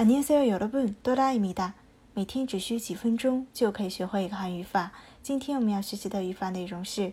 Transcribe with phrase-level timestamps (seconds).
[0.00, 1.74] 안녕하세요여러분多拉伊米达。
[2.14, 4.92] 每天只需几分钟就可以学会一个汉语法。
[5.22, 7.12] 今天我们要学习的语法内容是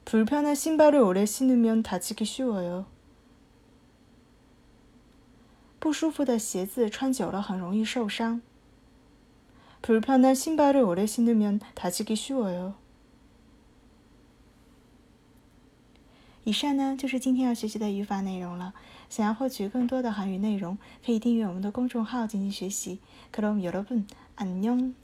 [0.06, 2.86] 불편한신발을오래신으면다치기쉬워요
[5.80, 8.42] 不舒服的鞋子穿久了很容易受伤。
[9.83, 12.73] 불편한신발을오래신으면다치기쉬워요
[16.44, 18.73] 以上呢就是今天要学习的语法内容了。
[19.08, 23.00] 想要获取更多的韩语内容，可以订阅我们的公众号进行学习。
[23.32, 24.95] 그럼여러분안 녕。